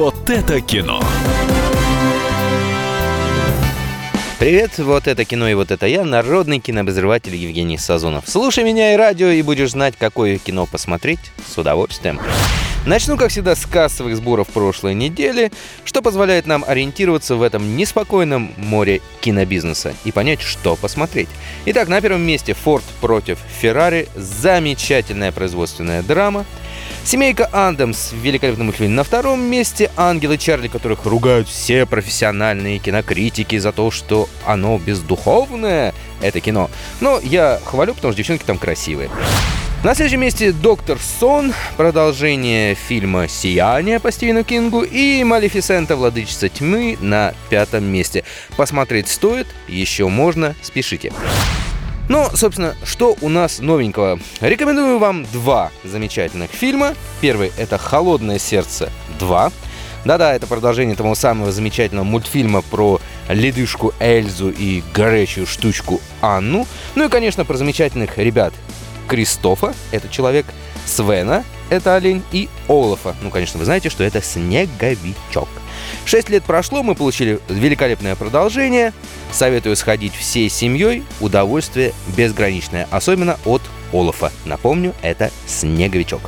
[0.00, 0.98] Вот это кино.
[4.38, 8.24] Привет, вот это кино и вот это я, народный кинообозреватель Евгений Сазонов.
[8.26, 12.18] Слушай меня и радио, и будешь знать, какое кино посмотреть с удовольствием.
[12.86, 15.52] Начну, как всегда, с кассовых сборов прошлой недели,
[15.84, 21.28] что позволяет нам ориентироваться в этом неспокойном море кинобизнеса и понять, что посмотреть.
[21.66, 26.46] Итак, на первом месте «Форд против Феррари»– замечательная производственная драма–
[27.04, 28.94] Семейка Андамс, великолепный мультфильм.
[28.94, 35.94] На втором месте Ангелы Чарли, которых ругают все профессиональные кинокритики за то, что оно бездуховное,
[36.20, 36.70] это кино.
[37.00, 39.10] Но я хвалю, потому что девчонки там красивые.
[39.82, 45.96] На следующем месте «Доктор Сон», продолжение фильма «Сияние» по Стивену Кингу и «Малефисента.
[45.96, 48.24] Владычица тьмы» на пятом месте.
[48.58, 51.14] Посмотреть стоит, еще можно, спешите.
[52.10, 54.20] Ну, собственно, что у нас новенького?
[54.42, 56.94] Рекомендую вам два замечательных фильма.
[57.22, 59.50] Первый— это «Холодное сердце 2».
[60.04, 63.00] Да-да, это продолжение того самого замечательного мультфильма про
[63.30, 66.66] ледышку Эльзу и горячую штучку Анну.
[66.96, 68.52] Ну и, конечно, про замечательных ребят
[69.10, 70.46] Кристофа, это человек,
[70.86, 73.16] Свена, это олень, и Олафа.
[73.22, 75.48] Ну, конечно, вы знаете, что это снеговичок.
[76.04, 78.92] Шесть лет прошло, мы получили великолепное продолжение.
[79.32, 81.02] Советую сходить всей семьей.
[81.20, 84.30] Удовольствие безграничное, особенно от Олафа.
[84.44, 86.20] Напомню, это «Снеговичок».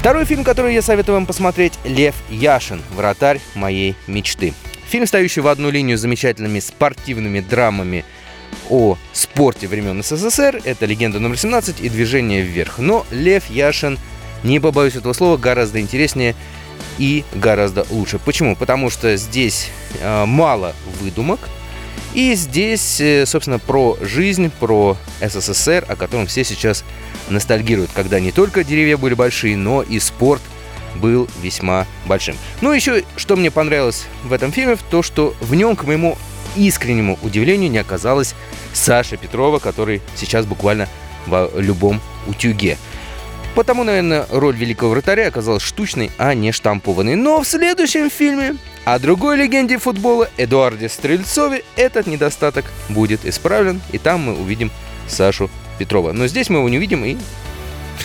[0.00, 2.82] Второй фильм, который я советую вам посмотреть– «Лев Яшин.
[2.94, 4.52] Вратарь моей мечты».
[4.86, 8.04] Фильм, стоящий в одну линию с замечательными спортивными драмами
[8.70, 10.60] о спорте времен СССР.
[10.64, 12.78] Это «Легенда номер 17» и «Движение вверх».
[12.78, 13.98] Но Лев Яшин,
[14.42, 16.34] не побоюсь этого слова, гораздо интереснее
[16.98, 18.18] и гораздо лучше.
[18.18, 18.56] Почему?
[18.56, 21.40] Потому что здесь э, мало выдумок,
[22.14, 26.84] и здесь, э, собственно, про жизнь, про СССР, о котором все сейчас
[27.30, 30.42] ностальгируют, когда не только деревья были большие, но и спорт
[30.96, 32.36] был весьма большим.
[32.60, 36.18] Ну, еще, что мне понравилось в этом фильме, то, что в нем, к моему
[36.56, 38.34] искреннему удивлению, не оказалось
[38.72, 40.88] Саши Петрова, который сейчас буквально
[41.26, 42.76] в любом утюге.
[43.54, 47.16] Потому, наверное, роль великого вратаря оказалась штучной, а не штампованной.
[47.16, 53.98] Но в следующем фильме о другой легенде футбола Эдуарде Стрельцове этот недостаток будет исправлен, и
[53.98, 54.70] там мы увидим
[55.06, 56.12] Сашу Петрова.
[56.12, 57.04] Но здесь мы его не увидим,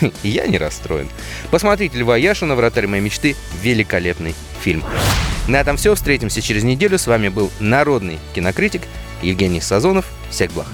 [0.22, 1.08] я не расстроен.
[1.50, 4.84] Посмотрите Льва Яшина «Вратарь моей мечты»— великолепный фильм.
[5.48, 5.94] На этом все.
[5.94, 6.98] Встретимся через неделю.
[6.98, 8.82] С вами был народный кинокритик
[9.22, 10.06] Евгений Сазонов.
[10.30, 10.68] Всех благ.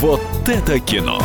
[0.00, 1.20] Вот это кино!